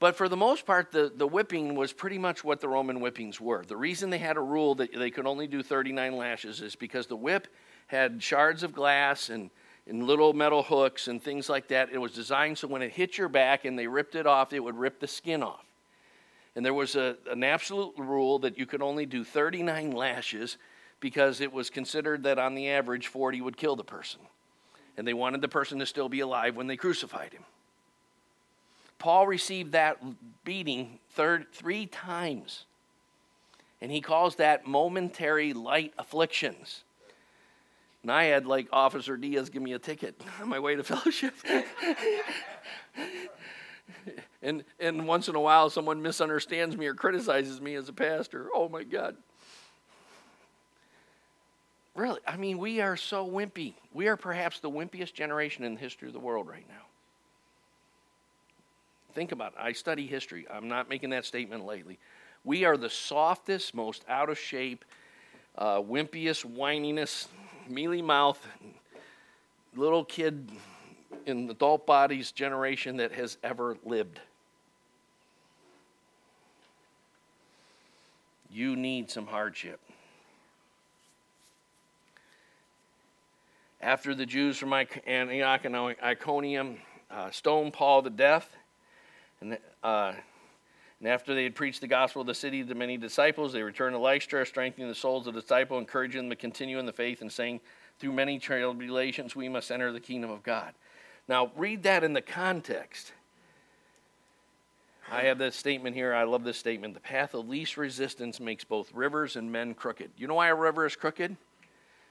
[0.00, 3.40] But for the most part, the, the whipping was pretty much what the Roman whippings
[3.40, 3.64] were.
[3.64, 7.06] The reason they had a rule that they could only do 39 lashes is because
[7.06, 7.48] the whip
[7.86, 9.50] had shards of glass and,
[9.86, 11.90] and little metal hooks and things like that.
[11.92, 14.60] It was designed so when it hit your back and they ripped it off, it
[14.60, 15.64] would rip the skin off.
[16.56, 20.56] And there was a, an absolute rule that you could only do 39 lashes
[21.00, 24.20] because it was considered that on the average 40 would kill the person.
[24.96, 27.44] And they wanted the person to still be alive when they crucified him.
[28.98, 29.98] Paul received that
[30.44, 32.64] beating third, three times.
[33.80, 36.84] And he calls that momentary light afflictions.
[38.02, 41.34] And I had like Officer Diaz give me a ticket on my way to fellowship.
[44.42, 48.48] and, and once in a while, someone misunderstands me or criticizes me as a pastor.
[48.54, 49.16] Oh my God.
[51.94, 53.74] Really, I mean, we are so wimpy.
[53.92, 56.82] We are perhaps the wimpiest generation in the history of the world right now.
[59.14, 59.58] Think about it.
[59.60, 60.44] I study history.
[60.50, 61.98] I'm not making that statement lately.
[62.44, 64.84] We are the softest, most out of shape,
[65.56, 67.28] uh, wimpiest, whininess,
[67.68, 68.44] mealy mouth,
[69.76, 70.50] little kid
[71.26, 74.20] in adult bodies generation that has ever lived.
[78.50, 79.80] You need some hardship.
[83.84, 86.78] After the Jews from Antioch and Iconium
[87.10, 88.56] uh, stoned Paul to death,
[89.42, 90.14] and, uh,
[91.00, 93.94] and after they had preached the gospel of the city to many disciples, they returned
[93.94, 97.20] to Lystra, strengthening the souls of the disciples, encouraging them to continue in the faith,
[97.20, 97.60] and saying,
[97.98, 100.72] Through many tribulations we must enter the kingdom of God.
[101.28, 103.12] Now, read that in the context.
[105.12, 106.14] I have this statement here.
[106.14, 106.94] I love this statement.
[106.94, 110.12] The path of least resistance makes both rivers and men crooked.
[110.16, 111.36] You know why a river is crooked?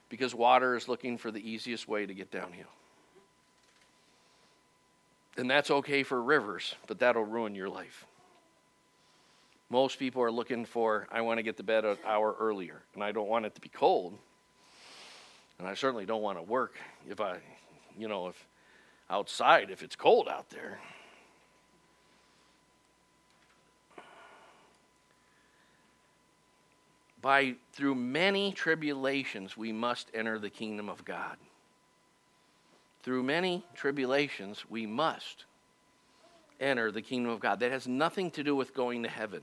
[0.09, 2.67] Because water is looking for the easiest way to get downhill.
[5.37, 8.05] And that's okay for rivers, but that'll ruin your life.
[9.69, 13.03] Most people are looking for, I want to get to bed an hour earlier, and
[13.03, 14.17] I don't want it to be cold.
[15.57, 16.77] And I certainly don't want to work
[17.09, 17.37] if I,
[17.97, 18.47] you know, if
[19.09, 20.79] outside, if it's cold out there.
[27.23, 31.37] By through many tribulations we must enter the kingdom of God.
[33.01, 35.45] Through many tribulations we must
[36.59, 37.61] enter the kingdom of God.
[37.61, 39.41] That has nothing to do with going to heaven.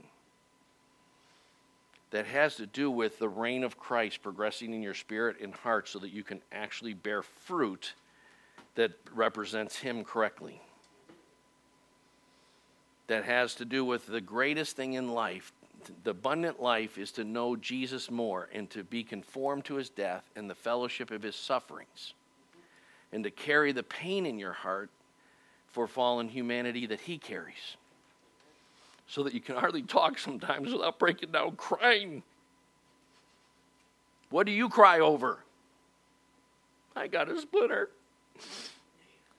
[2.11, 5.89] That has to do with the reign of Christ progressing in your spirit and heart
[5.89, 7.95] so that you can actually bear fruit
[8.74, 10.61] that represents Him correctly.
[13.07, 15.53] That has to do with the greatest thing in life
[16.05, 20.24] the abundant life is to know Jesus more and to be conformed to his death
[20.37, 22.14] and the fellowship of his sufferings,
[23.12, 24.91] and to carry the pain in your heart
[25.68, 27.76] for fallen humanity that he carries.
[29.07, 32.22] So that you can hardly talk sometimes without breaking down crying.
[34.31, 35.41] What do you cry over?
[36.95, 37.91] I got a splinter.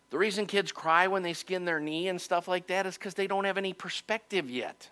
[0.10, 3.14] The reason kids cry when they skin their knee and stuff like that is because
[3.14, 4.89] they don't have any perspective yet.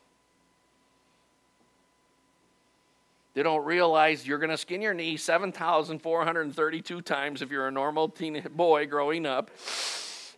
[3.39, 8.09] They don't realize you're going to skin your knee 7,432 times if you're a normal
[8.09, 9.49] teen boy growing up.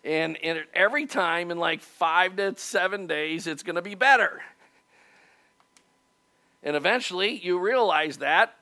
[0.03, 4.43] And, and every time in like five to seven days, it's going to be better.
[6.61, 8.53] And eventually you realize that,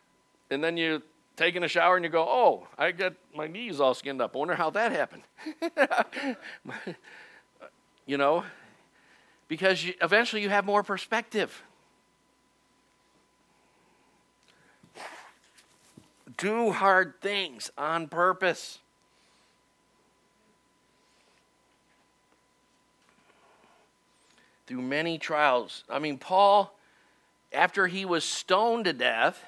[0.50, 1.02] and then you
[1.36, 4.38] taking a shower and you go, oh, I got my knees all skinned up.
[4.38, 5.24] I wonder how that happened.
[8.06, 8.46] you know,
[9.50, 11.62] because you, eventually you have more perspective.
[16.40, 18.80] Do hard things on purpose.
[24.66, 25.84] Through many trials.
[25.90, 26.76] I mean, Paul,
[27.52, 29.44] after he was stoned to death,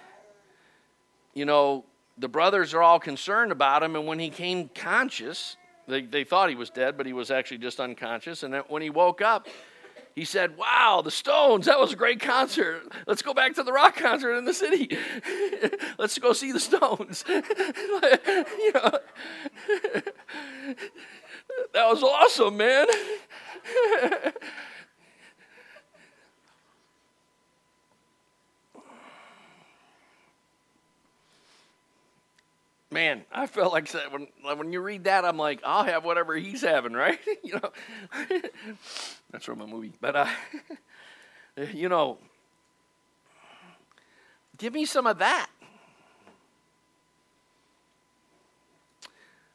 [1.33, 1.85] you know,
[2.17, 5.55] the brothers are all concerned about him, and when he came conscious,
[5.87, 8.43] they, they thought he was dead, but he was actually just unconscious.
[8.43, 9.47] And when he woke up,
[10.21, 12.83] he said, Wow, the Stones, that was a great concert.
[13.07, 14.95] Let's go back to the rock concert in the city.
[15.97, 17.23] Let's go see the Stones.
[17.27, 17.41] you
[18.71, 18.91] know,
[21.73, 22.85] that was awesome, man.
[32.91, 36.61] Man, I felt like when when you read that, I'm like, I'll have whatever he's
[36.61, 37.19] having, right?
[37.43, 37.71] you know,
[39.31, 40.27] that's from a movie, but uh,
[41.73, 42.17] you know,
[44.57, 45.47] give me some of that.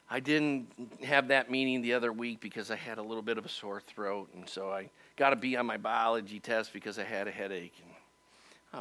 [0.09, 0.71] I didn't
[1.03, 3.81] have that meeting the other week because I had a little bit of a sore
[3.81, 7.31] throat, and so I got to be on my biology test because I had a
[7.31, 7.73] headache.
[7.83, 7.93] And,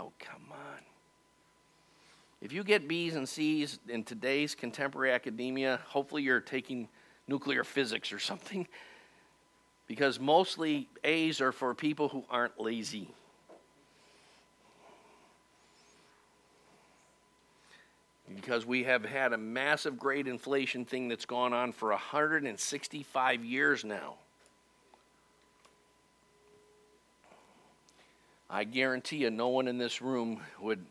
[0.01, 0.96] oh, come on.
[2.41, 6.89] If you get B's and C's in today's contemporary academia, hopefully you're taking
[7.27, 8.69] nuclear physics or something.
[9.87, 13.09] Because mostly A's are for people who aren't lazy.
[18.35, 23.85] Because we have had a massive grade inflation thing that's gone on for 165 years
[23.85, 24.17] now.
[28.51, 30.85] I guarantee you, no one in this room would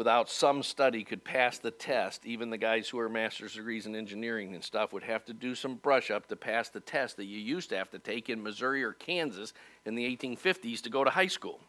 [0.00, 2.24] without some study could pass the test.
[2.24, 5.54] Even the guys who are master's degrees in engineering and stuff would have to do
[5.54, 8.42] some brush up to pass the test that you used to have to take in
[8.42, 9.52] Missouri or Kansas
[9.84, 11.60] in the 1850s to go to high school.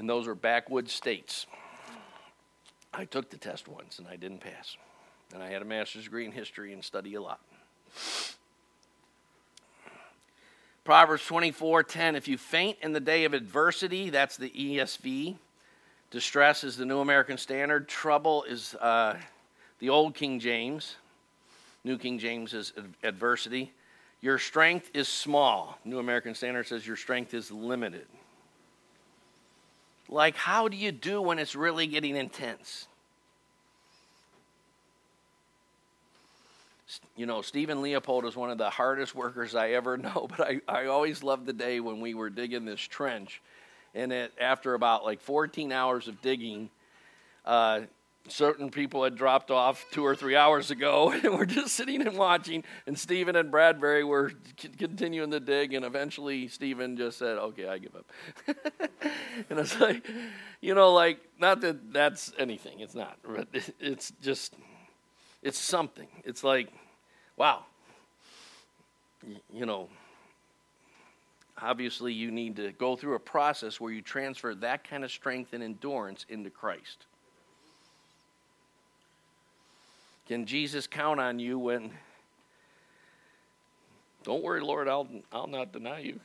[0.00, 1.46] And those were backwoods states.
[2.92, 4.76] I took the test once and I didn't pass.
[5.32, 7.38] And I had a master's degree in history and study a lot.
[10.88, 12.16] Proverbs 24 10.
[12.16, 15.36] If you faint in the day of adversity, that's the ESV.
[16.10, 17.86] Distress is the New American Standard.
[17.88, 19.18] Trouble is uh,
[19.80, 20.96] the Old King James.
[21.84, 22.72] New King James is
[23.02, 23.70] adversity.
[24.22, 25.78] Your strength is small.
[25.84, 28.06] New American Standard says your strength is limited.
[30.08, 32.86] Like, how do you do when it's really getting intense?
[37.16, 40.60] You know, Stephen Leopold is one of the hardest workers I ever know, but I,
[40.68, 43.42] I always loved the day when we were digging this trench.
[43.94, 46.70] And it, after about like 14 hours of digging,
[47.44, 47.80] uh,
[48.28, 52.16] certain people had dropped off two or three hours ago, and we're just sitting and
[52.16, 52.64] watching.
[52.86, 57.66] And Stephen and Bradbury were c- continuing to dig, and eventually Stephen just said, "Okay,
[57.68, 58.10] I give up."
[59.50, 60.06] and it's like,
[60.60, 62.80] you know, like not that that's anything.
[62.80, 63.18] It's not.
[63.22, 63.48] But
[63.80, 64.54] it's just,
[65.42, 66.08] it's something.
[66.24, 66.68] It's like,
[67.36, 67.64] wow.
[69.52, 69.88] You know,
[71.60, 75.52] obviously you need to go through a process where you transfer that kind of strength
[75.52, 77.06] and endurance into Christ.
[80.26, 81.90] Can Jesus count on you when,
[84.24, 86.20] don't worry, Lord, I'll, I'll not deny you.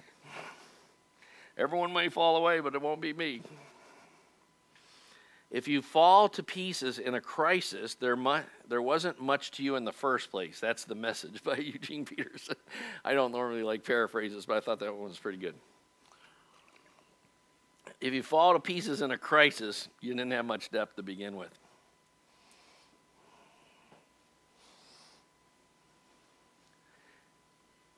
[1.57, 3.41] Everyone may fall away, but it won't be me.
[5.54, 9.76] If you fall to pieces in a crisis, there, mu- there wasn't much to you
[9.76, 10.60] in the first place.
[10.60, 12.56] That's the message by Eugene Peterson.
[13.06, 15.54] I don't normally like paraphrases, but I thought that one was pretty good.
[18.01, 21.36] If you fall to pieces in a crisis, you didn't have much depth to begin
[21.36, 21.51] with.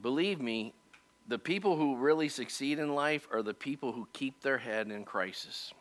[0.01, 0.74] Believe me,
[1.30, 5.06] the people who really succeed in life are the people who keep their head in
[5.06, 5.74] crisis.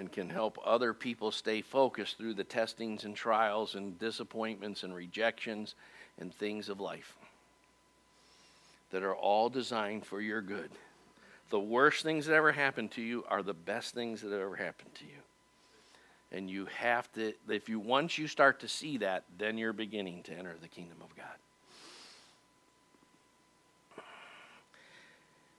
[0.00, 4.94] And can help other people stay focused through the testings and trials and disappointments and
[4.94, 5.74] rejections
[6.18, 7.18] and things of life
[8.92, 10.70] that are all designed for your good.
[11.50, 14.94] The worst things that ever happened to you are the best things that ever happened
[14.94, 15.20] to you.
[16.32, 20.22] And you have to, if you once you start to see that, then you're beginning
[20.22, 21.26] to enter the kingdom of God.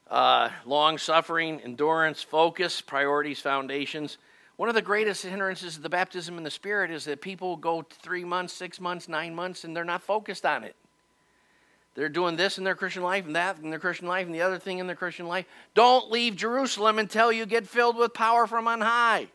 [0.09, 4.17] Uh, long suffering, endurance, focus, priorities, foundations.
[4.61, 7.81] One of the greatest hindrances of the baptism in the Spirit is that people go
[7.81, 10.75] three months, six months, nine months, and they're not focused on it.
[11.95, 14.43] They're doing this in their Christian life and that in their Christian life and the
[14.43, 15.47] other thing in their Christian life.
[15.73, 19.29] Don't leave Jerusalem until you get filled with power from on high.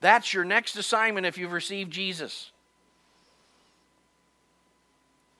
[0.00, 2.50] That's your next assignment if you've received Jesus.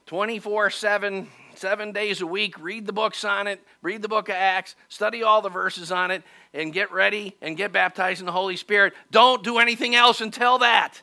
[0.05, 4.35] 24 7, seven days a week, read the books on it, read the book of
[4.35, 6.23] Acts, study all the verses on it,
[6.53, 8.93] and get ready and get baptized in the Holy Spirit.
[9.11, 11.01] Don't do anything else until that.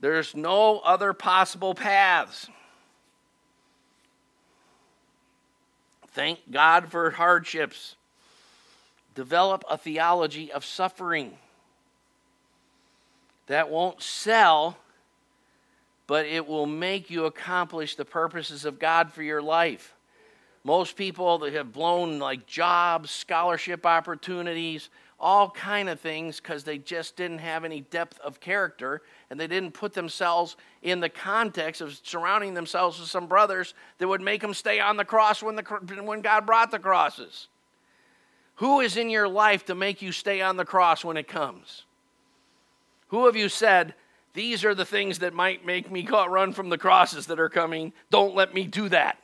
[0.00, 2.48] There's no other possible paths.
[6.08, 7.96] Thank God for hardships.
[9.14, 11.38] Develop a theology of suffering
[13.46, 14.76] that won't sell,
[16.06, 19.94] but it will make you accomplish the purposes of God for your life.
[20.62, 24.88] Most people that have blown like jobs, scholarship opportunities,
[25.20, 29.46] all kind of things because they just didn't have any depth of character and they
[29.46, 34.40] didn't put themselves in the context of surrounding themselves with some brothers that would make
[34.40, 35.62] them stay on the cross when, the,
[36.02, 37.48] when God brought the crosses.
[38.56, 41.84] Who is in your life to make you stay on the cross when it comes?
[43.08, 43.94] Who have you said,
[44.34, 47.92] These are the things that might make me run from the crosses that are coming?
[48.10, 49.16] Don't let me do that.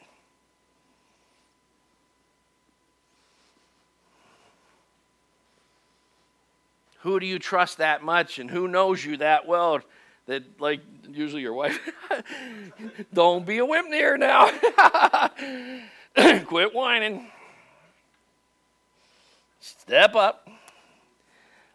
[7.01, 9.81] Who do you trust that much and who knows you that well
[10.27, 10.81] that, like,
[11.11, 11.81] usually your wife,
[13.13, 14.49] don't be a wimp near now.
[16.45, 17.27] Quit whining.
[19.61, 20.49] Step up.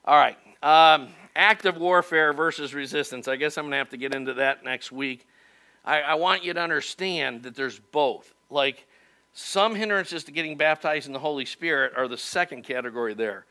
[0.05, 0.37] All right.
[0.63, 3.27] Um, active warfare versus resistance.
[3.27, 5.27] I guess I'm going to have to get into that next week.
[5.83, 8.33] I, I want you to understand that there's both.
[8.49, 8.85] Like,
[9.37, 13.45] some hindrances to getting baptized in the Holy Spirit are the second category there.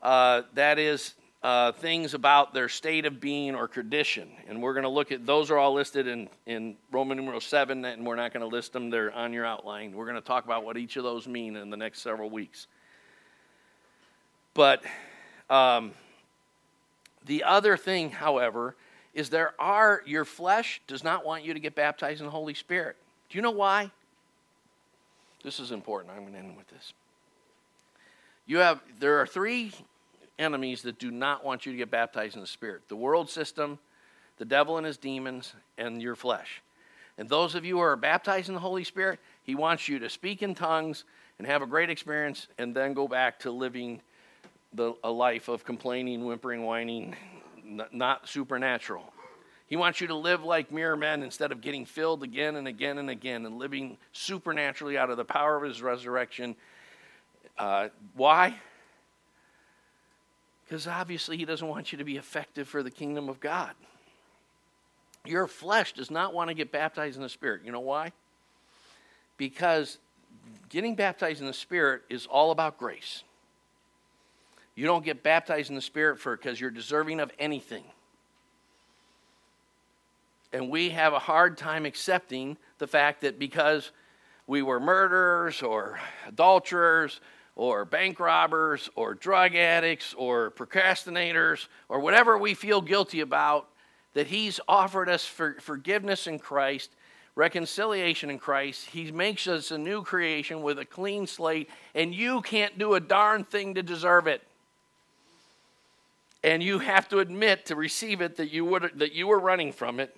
[0.00, 4.28] Uh, that is uh, things about their state of being or condition.
[4.46, 7.84] And we're going to look at those are all listed in, in Roman numeral 7,
[7.84, 8.88] and we're not going to list them.
[8.88, 9.92] They're on your outline.
[9.92, 12.68] We're going to talk about what each of those mean in the next several weeks.
[14.54, 14.84] But
[15.48, 15.90] um,
[17.26, 18.74] the other thing, however,
[19.14, 22.54] is there are, your flesh does not want you to get baptized in the Holy
[22.54, 22.96] Spirit.
[23.28, 23.90] Do you know why?
[25.42, 26.14] This is important.
[26.14, 26.92] I'm going to end with this.
[28.46, 29.72] You have, there are three
[30.38, 33.78] enemies that do not want you to get baptized in the Spirit the world system,
[34.38, 36.62] the devil and his demons, and your flesh.
[37.18, 40.08] And those of you who are baptized in the Holy Spirit, he wants you to
[40.08, 41.04] speak in tongues
[41.38, 44.00] and have a great experience and then go back to living
[44.72, 47.16] the, a life of complaining, whimpering, whining,
[47.92, 49.12] not supernatural.
[49.66, 52.98] He wants you to live like mere men instead of getting filled again and again
[52.98, 56.56] and again and living supernaturally out of the power of his resurrection.
[57.56, 58.56] Uh, why?
[60.64, 63.74] Because obviously, he doesn't want you to be effective for the kingdom of God.
[65.24, 67.62] Your flesh does not want to get baptized in the Spirit.
[67.64, 68.12] You know why?
[69.40, 69.96] because
[70.68, 73.24] getting baptized in the Spirit is all about grace.
[74.74, 77.84] You don't get baptized in the Spirit for because you're deserving of anything.
[80.52, 83.92] And we have a hard time accepting the fact that because
[84.46, 87.20] we were murderers or adulterers
[87.54, 93.68] or bank robbers or drug addicts or procrastinators or whatever we feel guilty about,
[94.14, 96.90] that He's offered us for forgiveness in Christ,
[97.36, 98.86] reconciliation in Christ.
[98.86, 103.00] He makes us a new creation with a clean slate, and you can't do a
[103.00, 104.42] darn thing to deserve it.
[106.42, 110.00] And you have to admit to receive it that you, that you were running from
[110.00, 110.16] it.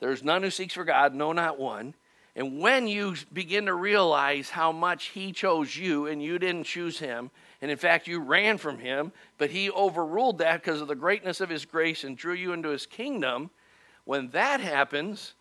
[0.00, 1.94] There's none who seeks for God, no, not one.
[2.34, 6.98] And when you begin to realize how much He chose you and you didn't choose
[6.98, 7.30] Him,
[7.60, 11.40] and in fact you ran from Him, but He overruled that because of the greatness
[11.40, 13.50] of His grace and drew you into His kingdom,
[14.04, 15.34] when that happens,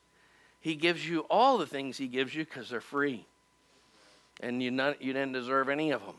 [0.59, 3.25] He gives you all the things He gives you because they're free.
[4.41, 6.15] And you, not, you didn't deserve any of them.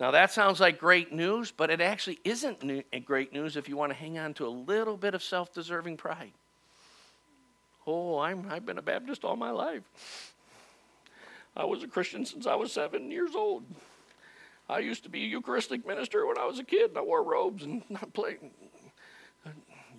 [0.00, 3.76] Now, that sounds like great news, but it actually isn't new, great news if you
[3.76, 6.32] want to hang on to a little bit of self deserving pride.
[7.86, 9.82] Oh, I'm, I've been a Baptist all my life.
[11.54, 13.64] I was a Christian since I was seven years old.
[14.70, 17.22] I used to be a Eucharistic minister when I was a kid, and I wore
[17.22, 18.38] robes and I played.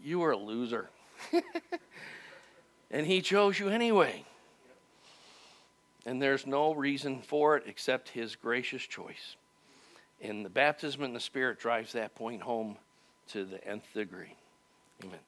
[0.04, 0.90] You were a loser.
[2.92, 4.26] and he chose you anyway.
[6.08, 9.36] And there's no reason for it except his gracious choice.
[10.22, 12.78] And the baptism in the Spirit drives that point home
[13.30, 14.36] to the nth degree.
[15.04, 15.20] Amen.